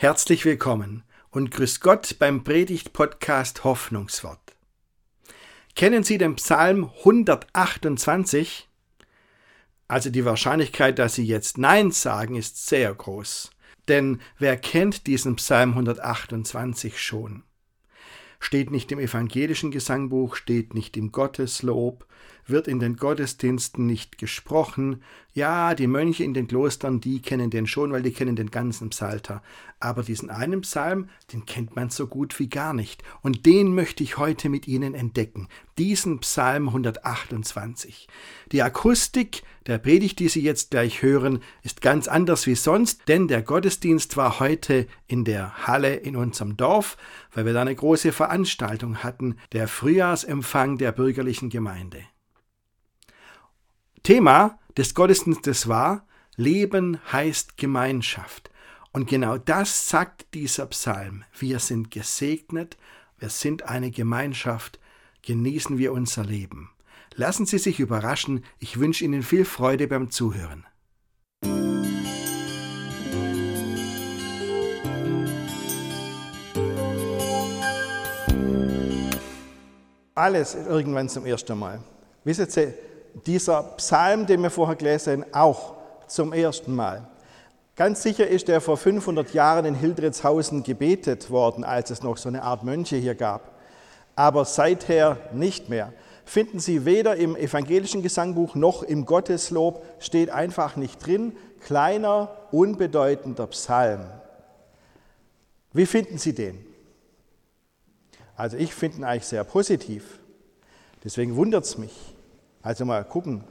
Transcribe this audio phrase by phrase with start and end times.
[0.00, 4.56] Herzlich willkommen und grüß Gott beim Predigt-Podcast Hoffnungswort.
[5.76, 8.66] Kennen Sie den Psalm 128?
[9.88, 13.50] Also die Wahrscheinlichkeit, dass Sie jetzt Nein sagen, ist sehr groß.
[13.88, 17.42] Denn wer kennt diesen Psalm 128 schon?
[18.38, 22.06] Steht nicht im evangelischen Gesangbuch, steht nicht im Gotteslob,
[22.50, 25.02] wird in den Gottesdiensten nicht gesprochen.
[25.32, 28.90] Ja, die Mönche in den Klostern, die kennen den schon, weil die kennen den ganzen
[28.90, 29.42] Psalter.
[29.78, 33.02] Aber diesen einen Psalm, den kennt man so gut wie gar nicht.
[33.22, 35.48] Und den möchte ich heute mit Ihnen entdecken.
[35.78, 38.08] Diesen Psalm 128.
[38.52, 43.28] Die Akustik der Predigt, die Sie jetzt gleich hören, ist ganz anders wie sonst, denn
[43.28, 46.96] der Gottesdienst war heute in der Halle in unserem Dorf,
[47.32, 52.02] weil wir da eine große Veranstaltung hatten, der Frühjahrsempfang der bürgerlichen Gemeinde.
[54.02, 56.06] Thema des Gottesdienstes war,
[56.36, 58.50] Leben heißt Gemeinschaft.
[58.92, 61.24] Und genau das sagt dieser Psalm.
[61.38, 62.78] Wir sind gesegnet,
[63.18, 64.80] wir sind eine Gemeinschaft,
[65.22, 66.70] genießen wir unser Leben.
[67.14, 70.64] Lassen Sie sich überraschen, ich wünsche Ihnen viel Freude beim Zuhören.
[80.14, 81.82] Alles irgendwann zum ersten Mal.
[82.24, 82.72] Wissen Sie,
[83.26, 85.74] dieser Psalm, den wir vorher gelesen haben, auch
[86.06, 87.06] zum ersten Mal.
[87.76, 92.28] Ganz sicher ist er vor 500 Jahren in Hildritzhausen gebetet worden, als es noch so
[92.28, 93.52] eine Art Mönche hier gab.
[94.16, 95.92] Aber seither nicht mehr.
[96.26, 101.34] Finden Sie weder im evangelischen Gesangbuch noch im Gotteslob, steht einfach nicht drin.
[101.60, 104.04] Kleiner, unbedeutender Psalm.
[105.72, 106.64] Wie finden Sie den?
[108.36, 110.18] Also ich finde ihn eigentlich sehr positiv.
[111.02, 112.14] Deswegen wundert es mich.
[112.62, 113.44] Also mal gucken,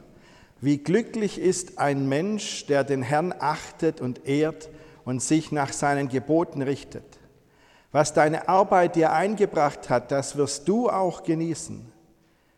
[0.62, 4.70] wie glücklich ist ein Mensch, der den Herrn achtet und ehrt
[5.06, 7.20] und sich nach seinen Geboten richtet.
[7.92, 11.92] Was deine Arbeit dir eingebracht hat, das wirst du auch genießen.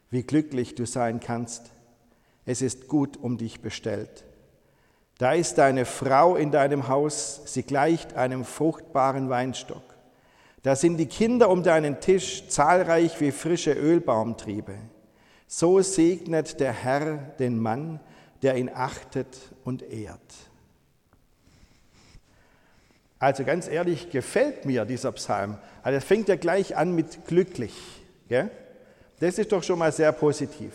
[0.10, 1.72] Wie glücklich du sein kannst.
[2.46, 4.26] Es ist gut um dich bestellt.
[5.20, 9.84] Da ist deine Frau in deinem Haus, sie gleicht einem fruchtbaren Weinstock.
[10.64, 14.74] Da sind die Kinder um deinen Tisch, zahlreich wie frische Ölbaumtriebe.
[15.54, 18.00] So segnet der Herr den Mann,
[18.42, 20.22] der ihn achtet und ehrt.
[23.20, 25.58] Also ganz ehrlich, gefällt mir dieser Psalm.
[25.84, 27.74] Also es fängt ja gleich an mit glücklich.
[28.30, 28.50] Gell?
[29.20, 30.72] Das ist doch schon mal sehr positiv.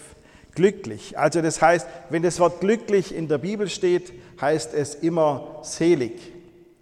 [0.54, 1.18] Glücklich.
[1.18, 4.12] Also das heißt, wenn das Wort glücklich in der Bibel steht,
[4.42, 6.20] heißt es immer selig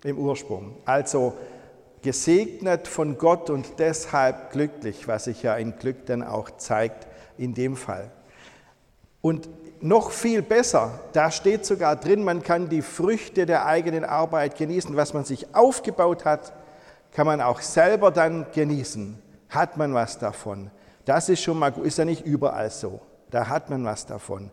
[0.03, 0.79] im Ursprung.
[0.85, 1.35] Also
[2.05, 7.55] gesegnet von Gott und deshalb glücklich, was sich ja in Glück dann auch zeigt in
[7.55, 8.11] dem Fall.
[9.23, 9.49] Und
[9.81, 14.95] noch viel besser, da steht sogar drin, man kann die Früchte der eigenen Arbeit genießen.
[14.97, 16.53] Was man sich aufgebaut hat,
[17.11, 19.19] kann man auch selber dann genießen.
[19.49, 20.71] Hat man was davon.
[21.07, 23.01] Das ist schon mal gut, ist ja nicht überall so.
[23.31, 24.51] Da hat man was davon.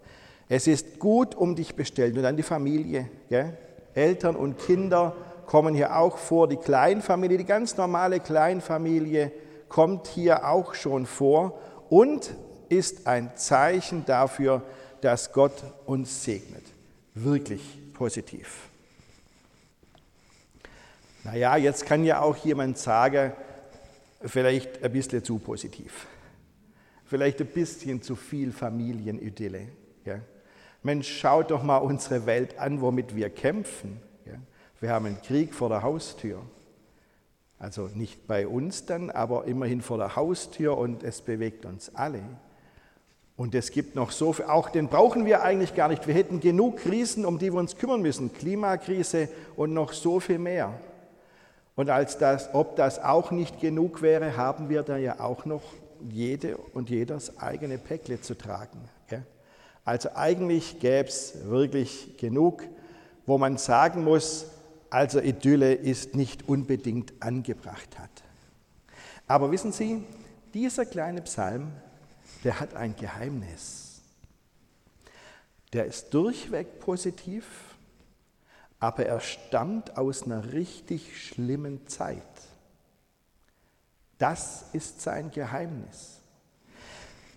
[0.47, 2.15] Es ist gut um dich bestellt.
[2.15, 3.09] Und dann die Familie.
[3.29, 3.57] Gell?
[3.93, 5.15] Eltern und Kinder
[5.51, 6.47] kommen hier auch vor.
[6.47, 9.33] Die Kleinfamilie, die ganz normale Kleinfamilie
[9.67, 11.59] kommt hier auch schon vor.
[11.89, 12.33] Und
[12.69, 14.61] ist ein Zeichen dafür,
[15.01, 16.63] dass Gott uns segnet.
[17.15, 17.61] Wirklich
[17.93, 18.69] positiv.
[21.25, 23.33] Naja, jetzt kann ja auch jemand sagen,
[24.21, 26.07] vielleicht ein bisschen zu positiv.
[27.03, 29.67] Vielleicht ein bisschen zu viel Familienidylle.
[30.05, 30.21] Ja.
[30.81, 33.99] Mensch, schaut doch mal unsere Welt an, womit wir kämpfen.
[34.25, 34.35] Ja.
[34.81, 36.41] Wir haben einen Krieg vor der Haustür.
[37.59, 42.23] Also nicht bei uns dann, aber immerhin vor der Haustür und es bewegt uns alle.
[43.37, 46.07] Und es gibt noch so viel, auch den brauchen wir eigentlich gar nicht.
[46.07, 48.33] Wir hätten genug Krisen, um die wir uns kümmern müssen.
[48.33, 50.73] Klimakrise und noch so viel mehr.
[51.75, 55.61] Und als das, ob das auch nicht genug wäre, haben wir da ja auch noch
[56.09, 58.79] jede und jeders eigene Päckle zu tragen.
[59.85, 62.63] Also eigentlich gäbe es wirklich genug,
[63.27, 64.47] wo man sagen muss,
[64.91, 68.11] also Idylle ist nicht unbedingt angebracht hat.
[69.25, 70.03] Aber wissen Sie,
[70.53, 71.71] dieser kleine Psalm
[72.43, 74.01] der hat ein Geheimnis.
[75.73, 77.45] Der ist durchweg positiv,
[78.79, 82.23] aber er stammt aus einer richtig schlimmen Zeit.
[84.17, 86.19] Das ist sein Geheimnis.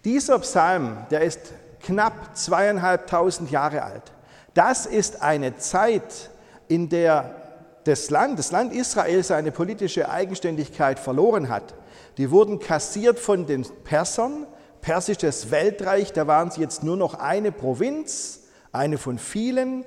[0.04, 4.12] Dieser Psalm, der ist knapp zweieinhalbtausend Jahre alt.
[4.54, 6.30] Das ist eine Zeit,
[6.68, 7.43] in der
[7.84, 11.74] das Land, das Land Israel seine politische Eigenständigkeit verloren hat.
[12.16, 14.46] Die wurden kassiert von den Persern,
[14.80, 18.40] persisches Weltreich, da waren sie jetzt nur noch eine Provinz,
[18.72, 19.84] eine von vielen.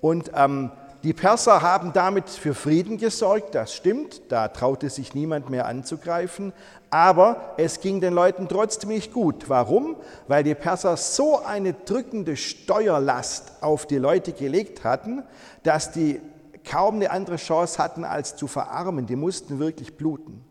[0.00, 0.70] Und ähm,
[1.02, 6.52] die Perser haben damit für Frieden gesorgt, das stimmt, da traute sich niemand mehr anzugreifen,
[6.90, 9.48] aber es ging den Leuten trotzdem nicht gut.
[9.48, 9.96] Warum?
[10.28, 15.22] Weil die Perser so eine drückende Steuerlast auf die Leute gelegt hatten,
[15.62, 16.20] dass die
[16.64, 19.06] kaum eine andere Chance hatten, als zu verarmen.
[19.06, 20.44] Die mussten wirklich bluten.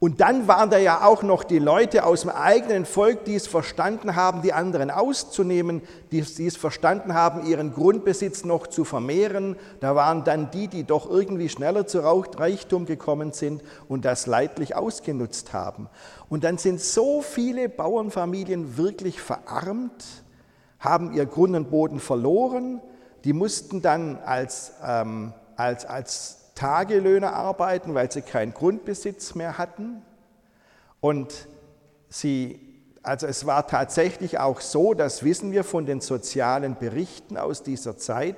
[0.00, 3.46] Und dann waren da ja auch noch die Leute aus dem eigenen Volk, die es
[3.46, 9.56] verstanden haben, die anderen auszunehmen, die, es verstanden haben, ihren Grundbesitz noch zu vermehren.
[9.80, 14.74] Da waren dann die, die doch irgendwie schneller zu Reichtum gekommen sind und das leidlich
[14.74, 15.90] ausgenutzt haben.
[16.30, 20.02] Und dann sind so viele Bauernfamilien wirklich verarmt,
[20.78, 22.80] haben ihr Grund und Boden verloren.
[23.24, 30.02] Die mussten dann als, ähm, als, als Tagelöhner arbeiten, weil sie keinen Grundbesitz mehr hatten.
[31.00, 31.48] Und
[32.08, 32.60] sie,
[33.02, 37.96] also es war tatsächlich auch so, das wissen wir von den sozialen Berichten aus dieser
[37.96, 38.36] Zeit,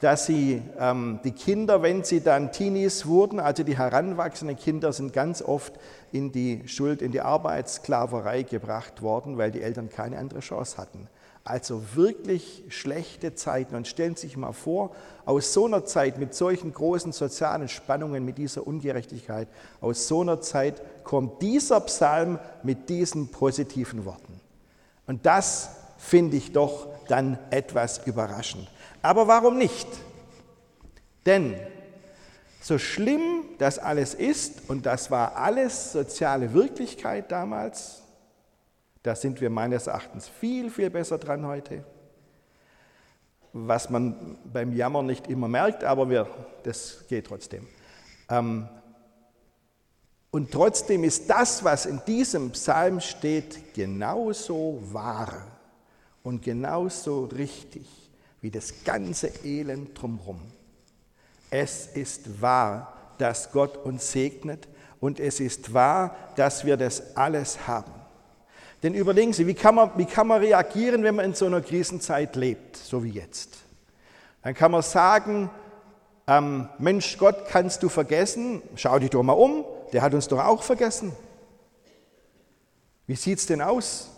[0.00, 5.12] dass sie ähm, die Kinder, wenn sie dann Teenies wurden, also die heranwachsenden Kinder, sind
[5.12, 5.74] ganz oft
[6.10, 11.06] in die Schuld, in die Arbeitssklaverei gebracht worden, weil die Eltern keine andere Chance hatten.
[11.50, 13.74] Also wirklich schlechte Zeiten.
[13.74, 14.94] Und stellen Sie sich mal vor,
[15.24, 19.48] aus so einer Zeit mit solchen großen sozialen Spannungen, mit dieser Ungerechtigkeit,
[19.80, 24.40] aus so einer Zeit kommt dieser Psalm mit diesen positiven Worten.
[25.08, 28.70] Und das finde ich doch dann etwas überraschend.
[29.02, 29.88] Aber warum nicht?
[31.26, 31.56] Denn
[32.60, 38.02] so schlimm das alles ist, und das war alles soziale Wirklichkeit damals,
[39.02, 41.84] da sind wir meines Erachtens viel, viel besser dran heute.
[43.52, 46.28] Was man beim Jammern nicht immer merkt, aber wir,
[46.62, 47.66] das geht trotzdem.
[48.28, 48.68] Ähm,
[50.30, 55.46] und trotzdem ist das, was in diesem Psalm steht, genauso wahr
[56.22, 57.88] und genauso richtig
[58.40, 60.40] wie das ganze Elend drumherum.
[61.50, 64.68] Es ist wahr, dass Gott uns segnet
[65.00, 67.99] und es ist wahr, dass wir das alles haben.
[68.82, 71.60] Denn überlegen Sie, wie kann, man, wie kann man reagieren, wenn man in so einer
[71.60, 73.58] Krisenzeit lebt, so wie jetzt?
[74.42, 75.50] Dann kann man sagen,
[76.26, 80.42] ähm, Mensch, Gott kannst du vergessen, schau dich doch mal um, der hat uns doch
[80.42, 81.12] auch vergessen.
[83.06, 84.08] Wie sieht es denn aus?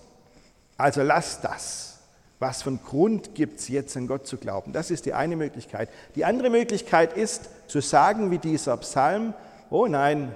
[0.77, 1.99] Also lass das.
[2.39, 4.73] Was für einen Grund gibt es jetzt an Gott zu glauben?
[4.73, 5.89] Das ist die eine Möglichkeit.
[6.17, 9.33] Die andere Möglichkeit ist zu sagen wie dieser Psalm,
[9.71, 10.35] oh nein,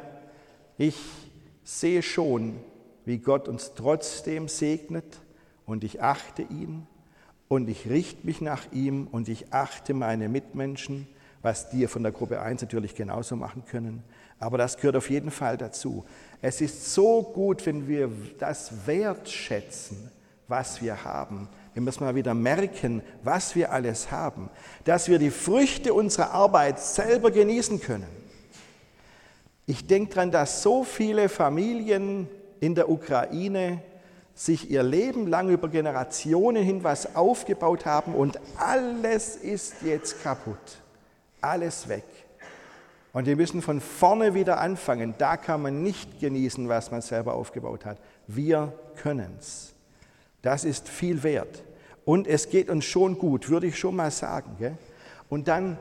[0.78, 0.96] ich
[1.64, 2.60] sehe schon,
[3.06, 5.20] wie Gott uns trotzdem segnet
[5.64, 6.86] und ich achte ihn
[7.48, 11.06] und ich richte mich nach ihm und ich achte meine Mitmenschen,
[11.40, 14.02] was die von der Gruppe 1 natürlich genauso machen können.
[14.40, 16.04] Aber das gehört auf jeden Fall dazu.
[16.42, 20.10] Es ist so gut, wenn wir das wertschätzen,
[20.48, 21.48] was wir haben.
[21.74, 24.50] Wir müssen mal wieder merken, was wir alles haben,
[24.82, 28.08] dass wir die Früchte unserer Arbeit selber genießen können.
[29.66, 32.28] Ich denke daran, dass so viele Familien
[32.60, 33.82] in der Ukraine
[34.34, 40.82] sich ihr Leben lang über Generationen hin was aufgebaut haben und alles ist jetzt kaputt.
[41.40, 42.04] Alles weg.
[43.12, 45.14] Und wir müssen von vorne wieder anfangen.
[45.16, 47.98] Da kann man nicht genießen, was man selber aufgebaut hat.
[48.26, 49.72] Wir können es.
[50.42, 51.64] Das ist viel wert.
[52.04, 54.56] Und es geht uns schon gut, würde ich schon mal sagen.
[54.58, 54.76] Gell?
[55.30, 55.78] Und dann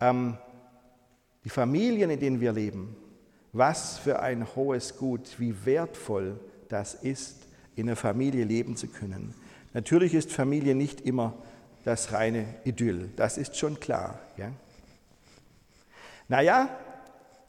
[0.00, 0.36] ähm,
[1.44, 2.94] die Familien, in denen wir leben,
[3.56, 9.34] was für ein hohes Gut, wie wertvoll das ist, in einer Familie leben zu können.
[9.72, 11.34] Natürlich ist Familie nicht immer
[11.84, 14.18] das reine Idyll, das ist schon klar.
[14.36, 14.50] Ja?
[16.28, 16.68] Naja,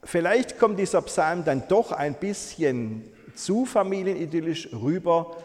[0.04, 3.04] vielleicht kommt dieser Psalm dann doch ein bisschen
[3.36, 5.36] zu familienidyllisch rüber,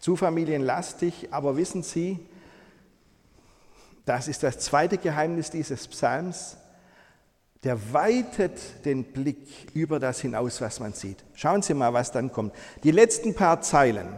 [0.00, 2.18] zu familienlastig, aber wissen Sie,
[4.04, 6.56] das ist das zweite Geheimnis dieses Psalms
[7.64, 11.24] der weitet den Blick über das hinaus, was man sieht.
[11.34, 12.54] Schauen Sie mal, was dann kommt.
[12.84, 14.08] Die letzten paar Zeilen.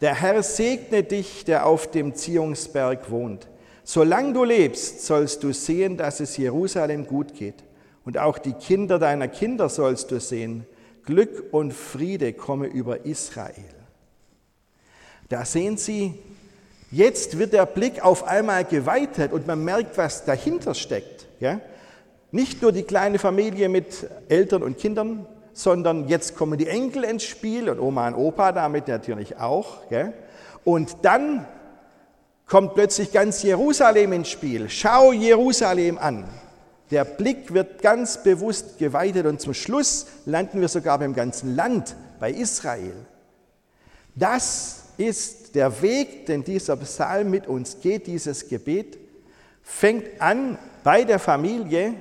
[0.00, 3.48] Der Herr segne dich, der auf dem Zionsberg wohnt.
[3.84, 7.64] Solange du lebst, sollst du sehen, dass es Jerusalem gut geht.
[8.04, 10.66] Und auch die Kinder deiner Kinder sollst du sehen.
[11.04, 13.52] Glück und Friede komme über Israel.
[15.28, 16.14] Da sehen Sie,
[16.90, 21.26] jetzt wird der Blick auf einmal geweitet und man merkt, was dahinter steckt.
[21.40, 21.60] Ja?
[22.32, 27.24] Nicht nur die kleine Familie mit Eltern und Kindern, sondern jetzt kommen die Enkel ins
[27.24, 29.88] Spiel und Oma und Opa damit natürlich auch.
[29.88, 30.12] Gell?
[30.64, 31.46] Und dann
[32.46, 34.68] kommt plötzlich ganz Jerusalem ins Spiel.
[34.68, 36.24] Schau Jerusalem an.
[36.90, 41.96] Der Blick wird ganz bewusst geweitet und zum Schluss landen wir sogar beim ganzen Land,
[42.20, 42.94] bei Israel.
[44.14, 48.98] Das ist der Weg, den dieser Psalm mit uns geht, dieses Gebet
[49.62, 51.94] fängt an bei der Familie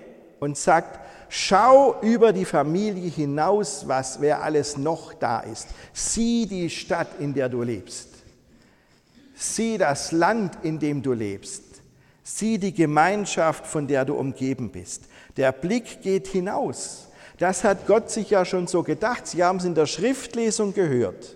[0.46, 5.68] und sagt, schau über die Familie hinaus, was wer alles noch da ist.
[5.92, 8.10] Sieh die Stadt, in der du lebst.
[9.36, 11.64] Sieh das Land, in dem du lebst.
[12.24, 15.06] Sieh die Gemeinschaft, von der du umgeben bist.
[15.36, 17.08] Der Blick geht hinaus.
[17.38, 19.28] Das hat Gott sich ja schon so gedacht.
[19.28, 21.36] Sie haben es in der Schriftlesung gehört.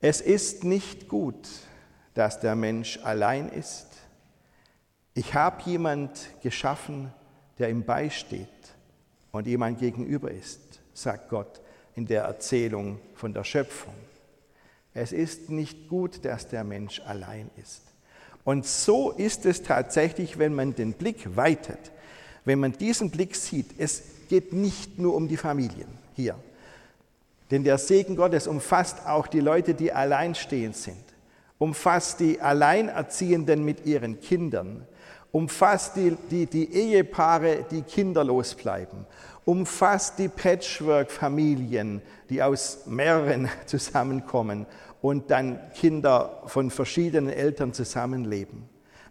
[0.00, 1.48] Es ist nicht gut,
[2.14, 3.93] dass der Mensch allein ist.
[5.14, 6.10] Ich habe jemand
[6.42, 7.12] geschaffen,
[7.58, 8.48] der ihm beisteht
[9.30, 10.60] und jemand gegenüber ist,
[10.92, 11.60] sagt Gott
[11.94, 13.94] in der Erzählung von der Schöpfung.
[14.92, 17.82] Es ist nicht gut, dass der Mensch allein ist.
[18.42, 21.92] Und so ist es tatsächlich, wenn man den Blick weitet,
[22.44, 23.78] wenn man diesen Blick sieht.
[23.78, 26.36] Es geht nicht nur um die Familien hier,
[27.50, 31.04] denn der Segen Gottes umfasst auch die Leute, die alleinstehend sind,
[31.58, 34.86] umfasst die Alleinerziehenden mit ihren Kindern,
[35.34, 39.04] umfasst die, die, die Ehepaare, die kinderlos bleiben,
[39.44, 42.00] umfasst die Patchwork-Familien,
[42.30, 44.64] die aus mehreren zusammenkommen
[45.02, 48.62] und dann Kinder von verschiedenen Eltern zusammenleben.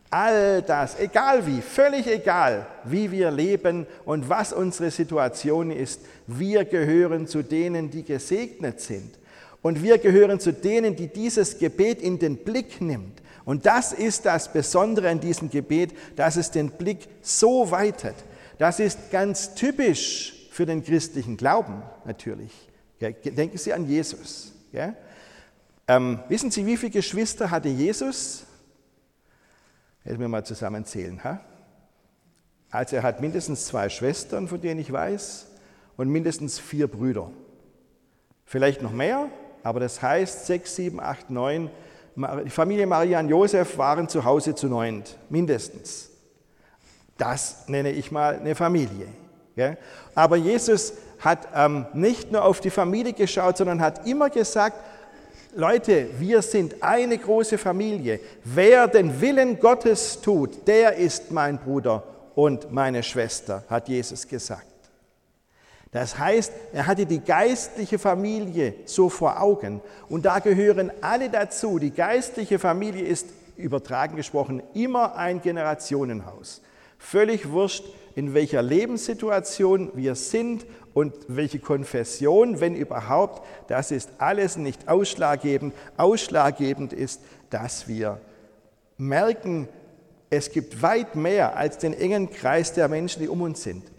[0.10, 6.64] All das, egal wie, völlig egal, wie wir leben und was unsere Situation ist, wir
[6.64, 9.20] gehören zu denen, die gesegnet sind.
[9.62, 13.22] Und wir gehören zu denen, die dieses Gebet in den Blick nimmt.
[13.46, 18.16] Und das ist das Besondere an diesem Gebet, dass es den Blick so weitet.
[18.58, 22.52] Das ist ganz typisch für den christlichen Glauben natürlich.
[23.02, 24.54] Denken Sie an Jesus.
[25.88, 28.46] Ähm, wissen Sie, wie viele Geschwister hatte Jesus?
[30.04, 31.24] Hätten wir mal zusammenzählen.
[31.24, 31.42] Ha?
[32.70, 35.48] Also er hat mindestens zwei Schwestern, von denen ich weiß,
[35.98, 37.30] und mindestens vier Brüder.
[38.46, 39.30] Vielleicht noch mehr,
[39.64, 41.70] aber das heißt sechs, sieben, acht, neun
[42.16, 46.10] die Familie Maria und Josef waren zu Hause zu neunt, mindestens.
[47.18, 49.08] Das nenne ich mal eine Familie.
[50.16, 54.78] Aber Jesus hat ähm, nicht nur auf die Familie geschaut, sondern hat immer gesagt,
[55.56, 58.20] Leute, wir sind eine große Familie.
[58.44, 62.04] Wer den Willen Gottes tut, der ist mein Bruder
[62.36, 64.73] und meine Schwester, hat Jesus gesagt.
[65.94, 71.78] Das heißt, er hatte die geistliche Familie so vor Augen und da gehören alle dazu.
[71.78, 76.62] Die geistliche Familie ist, übertragen gesprochen, immer ein Generationenhaus.
[76.98, 77.86] Völlig wurscht,
[78.16, 85.76] in welcher Lebenssituation wir sind und welche Konfession, wenn überhaupt, das ist alles nicht ausschlaggebend.
[85.98, 87.22] Ausschlaggebend ist,
[87.52, 88.20] dass wir
[88.98, 89.68] merken,
[90.32, 93.93] es gibt weit mehr als den engen Kreis der Menschen, die um uns sind.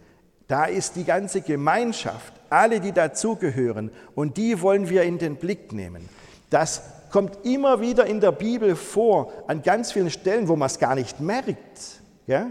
[0.47, 5.73] Da ist die ganze Gemeinschaft, alle, die dazugehören, und die wollen wir in den Blick
[5.73, 6.07] nehmen.
[6.49, 10.77] Das kommt immer wieder in der Bibel vor, an ganz vielen Stellen, wo man es
[10.77, 12.01] gar nicht merkt.
[12.27, 12.47] Ja?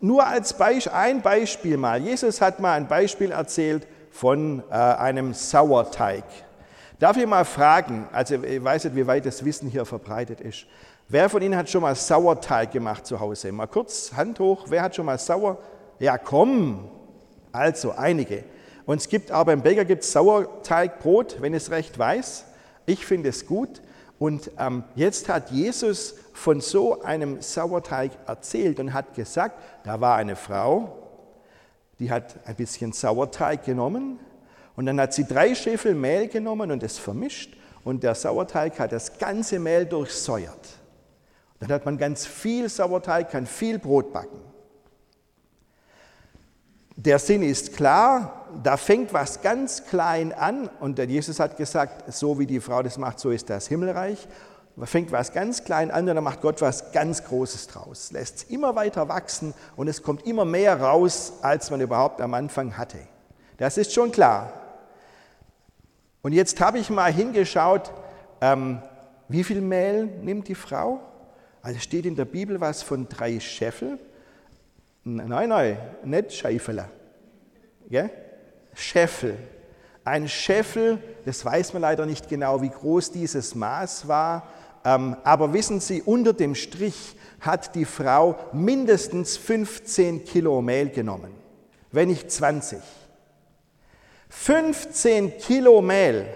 [0.00, 2.00] Nur als Beispiel, ein Beispiel mal.
[2.00, 6.24] Jesus hat mal ein Beispiel erzählt von äh, einem Sauerteig.
[6.98, 10.66] Darf ich mal fragen, also ich weiß nicht, wie weit das Wissen hier verbreitet ist.
[11.08, 13.52] Wer von Ihnen hat schon mal Sauerteig gemacht zu Hause?
[13.52, 15.58] Mal kurz, Hand hoch, wer hat schon mal Sauer?
[15.98, 16.88] Ja, komm,
[17.54, 18.44] also einige.
[18.86, 22.44] Und es gibt aber im Bäcker gibt Sauerteigbrot, wenn es recht weiß.
[22.86, 23.80] Ich finde es gut.
[24.18, 30.16] Und ähm, jetzt hat Jesus von so einem Sauerteig erzählt und hat gesagt, da war
[30.16, 30.98] eine Frau,
[31.98, 34.18] die hat ein bisschen Sauerteig genommen
[34.76, 38.92] und dann hat sie drei Scheffel Mehl genommen und es vermischt und der Sauerteig hat
[38.92, 40.78] das ganze Mehl durchsäuert.
[41.60, 44.53] Dann hat man ganz viel Sauerteig, kann viel Brot backen.
[46.96, 52.12] Der Sinn ist klar, da fängt was ganz klein an und der Jesus hat gesagt,
[52.12, 54.28] so wie die Frau das macht, so ist das Himmelreich.
[54.76, 58.12] Da fängt was ganz klein an und dann macht Gott was ganz Großes draus.
[58.12, 62.34] Lässt es immer weiter wachsen und es kommt immer mehr raus, als man überhaupt am
[62.34, 62.98] Anfang hatte.
[63.56, 64.52] Das ist schon klar.
[66.22, 67.92] Und jetzt habe ich mal hingeschaut,
[68.40, 68.80] ähm,
[69.28, 71.00] wie viel Mehl nimmt die Frau?
[71.62, 73.98] Also steht in der Bibel was von drei Scheffel.
[75.04, 76.88] Nein, nein, nicht Scheifele.
[77.88, 78.08] Ja?
[78.72, 79.36] Scheffel.
[80.02, 84.48] Ein Scheffel, das weiß man leider nicht genau, wie groß dieses Maß war,
[84.84, 91.32] ähm, aber wissen Sie, unter dem Strich hat die Frau mindestens 15 Kilo Mehl genommen,
[91.90, 92.78] wenn nicht 20.
[94.28, 96.26] 15 Kilo Mehl.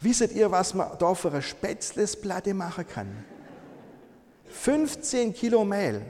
[0.00, 3.24] Wisset ihr, was man da für eine Spätzlesplatte machen kann?
[4.46, 6.02] 15 Kilo Mehl.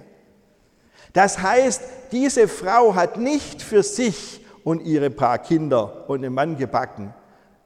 [1.12, 6.56] Das heißt, diese Frau hat nicht für sich und ihre paar Kinder und den Mann
[6.56, 7.14] gebacken.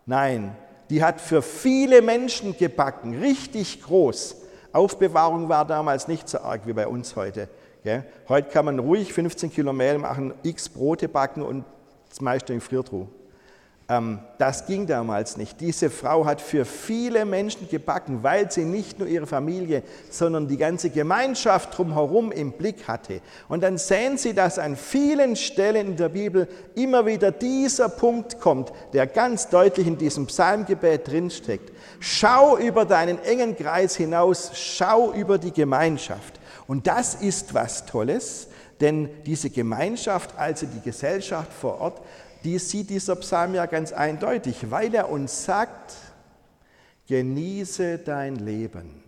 [0.06, 0.56] Nein,
[0.90, 4.36] die hat für viele Menschen gebacken, richtig groß.
[4.72, 7.48] Aufbewahrung war damals nicht so arg wie bei uns heute.
[8.28, 11.64] Heute kann man ruhig 15 Kilometer machen, x Brote backen und
[12.08, 13.08] das meiste in Friertruhe.
[13.86, 15.60] Ähm, das ging damals nicht.
[15.60, 20.56] Diese Frau hat für viele Menschen gebacken, weil sie nicht nur ihre Familie, sondern die
[20.56, 23.20] ganze Gemeinschaft drumherum im Blick hatte.
[23.48, 28.40] Und dann sehen Sie, dass an vielen Stellen in der Bibel immer wieder dieser Punkt
[28.40, 31.70] kommt, der ganz deutlich in diesem Psalmgebet drinsteckt.
[32.00, 36.40] Schau über deinen engen Kreis hinaus, schau über die Gemeinschaft.
[36.66, 38.48] Und das ist was Tolles,
[38.80, 42.00] denn diese Gemeinschaft, also die Gesellschaft vor Ort,
[42.44, 45.94] die sieht dieser Psalm ja ganz eindeutig, weil er uns sagt,
[47.08, 49.02] genieße dein Leben.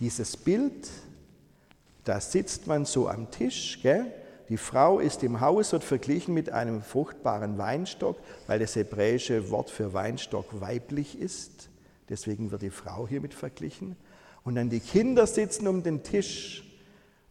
[0.00, 0.88] Dieses Bild,
[2.04, 4.12] da sitzt man so am Tisch, gell?
[4.48, 9.70] die Frau ist im Haus, wird verglichen mit einem fruchtbaren Weinstock, weil das hebräische Wort
[9.70, 11.70] für Weinstock weiblich ist.
[12.08, 13.96] Deswegen wird die Frau hiermit verglichen.
[14.44, 16.62] Und dann die Kinder sitzen um den Tisch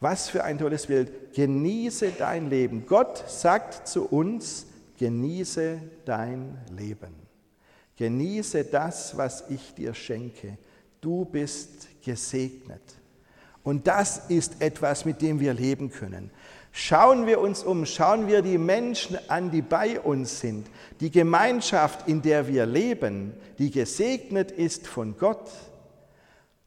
[0.04, 1.34] was für ein tolles Bild.
[1.34, 2.86] Genieße dein Leben.
[2.86, 4.66] Gott sagt zu uns,
[5.00, 7.16] genieße dein Leben.
[7.96, 10.58] Genieße das, was ich dir schenke.
[11.00, 12.82] Du bist gesegnet.
[13.64, 16.32] Und das ist etwas, mit dem wir leben können.
[16.74, 20.68] Schauen wir uns um, schauen wir die Menschen an, die bei uns sind,
[21.00, 25.50] die Gemeinschaft, in der wir leben, die gesegnet ist von Gott,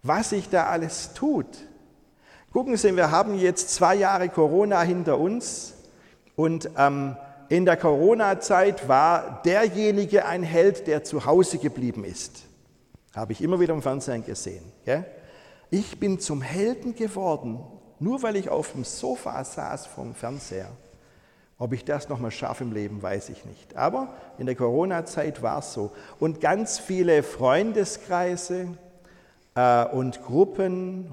[0.03, 1.49] was sich da alles tut.
[2.57, 5.75] Gucken Sie, wir haben jetzt zwei Jahre Corona hinter uns
[6.37, 7.15] und ähm,
[7.51, 12.45] in der Corona-Zeit war derjenige ein Held, der zu Hause geblieben ist.
[13.15, 14.65] Habe ich immer wieder im Fernsehen gesehen.
[14.87, 15.05] Gell?
[15.69, 17.61] Ich bin zum Helden geworden,
[18.01, 20.71] nur weil ich auf dem Sofa saß vom Fernseher.
[21.59, 23.77] Ob ich das nochmal schaffe im Leben, weiß ich nicht.
[23.77, 25.93] Aber in der Corona-Zeit war es so.
[26.19, 28.69] Und ganz viele Freundeskreise
[29.55, 31.13] äh, und Gruppen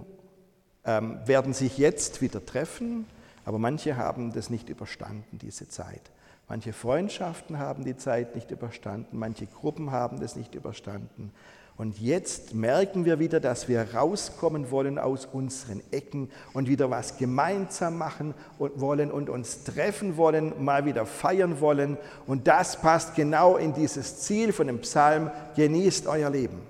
[0.84, 3.06] werden sich jetzt wieder treffen,
[3.46, 6.02] aber manche haben das nicht überstanden, diese Zeit.
[6.50, 11.32] Manche Freundschaften haben die Zeit nicht überstanden, manche Gruppen haben das nicht überstanden.
[11.76, 17.18] Und jetzt merken wir wieder, dass wir rauskommen wollen aus unseren Ecken und wieder was
[17.18, 21.98] gemeinsam machen wollen und uns treffen wollen, mal wieder feiern wollen.
[22.28, 26.62] Und das passt genau in dieses Ziel von dem Psalm, genießt euer Leben.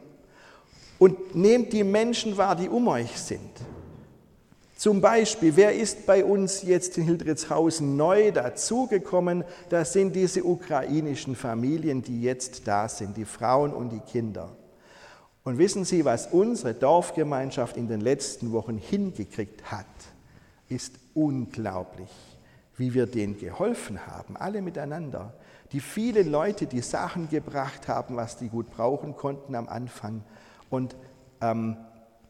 [0.99, 3.51] Und nehmt die Menschen wahr, die um euch sind.
[4.83, 9.45] Zum Beispiel, wer ist bei uns jetzt in Hildritzhausen neu dazugekommen?
[9.69, 14.49] Das sind diese ukrainischen Familien, die jetzt da sind, die Frauen und die Kinder.
[15.45, 19.85] Und wissen Sie, was unsere Dorfgemeinschaft in den letzten Wochen hingekriegt hat,
[20.67, 22.11] ist unglaublich,
[22.75, 25.33] wie wir denen geholfen haben, alle miteinander.
[25.71, 30.25] Die vielen Leute, die Sachen gebracht haben, was die gut brauchen konnten am Anfang.
[30.69, 30.97] Und
[31.39, 31.77] ähm,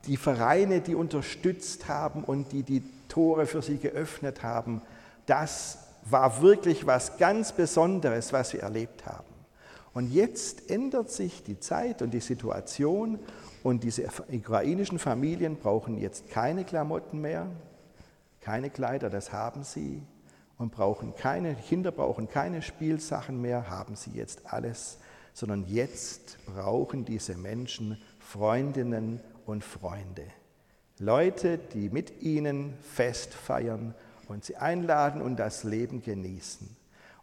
[0.06, 4.82] die Vereine, die unterstützt haben und die die Tore für sie geöffnet haben,
[5.26, 9.24] das war wirklich was ganz Besonderes, was wir erlebt haben.
[9.94, 13.20] Und jetzt ändert sich die Zeit und die Situation
[13.62, 17.48] und diese ukrainischen Familien brauchen jetzt keine Klamotten mehr,
[18.42, 20.02] keine Kleider, das haben sie
[20.58, 24.98] und brauchen keine Kinder brauchen keine Spielsachen mehr, haben sie jetzt alles,
[25.34, 30.26] sondern jetzt brauchen diese Menschen Freundinnen und Freunde.
[31.00, 33.96] Leute, die mit ihnen Fest feiern
[34.28, 36.76] und sie einladen und das Leben genießen.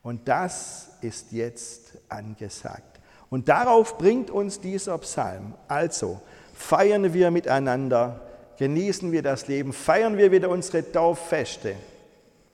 [0.02, 3.00] Und das ist jetzt angesagt.
[3.28, 5.54] Und darauf bringt uns dieser Psalm.
[5.68, 6.20] Also
[6.54, 8.26] feiern wir miteinander,
[8.58, 11.76] genießen wir das Leben, feiern wir wieder unsere Dorffeste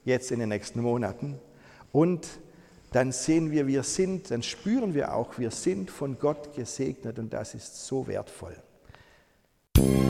[0.04, 1.38] jetzt in den nächsten Monaten.
[1.92, 2.28] Und
[2.92, 7.32] dann sehen wir, wir sind, dann spüren wir auch, wir sind von Gott gesegnet und
[7.32, 8.56] das ist so wertvoll.
[9.78, 10.05] You